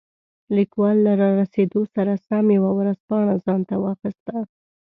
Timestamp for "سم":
2.27-2.45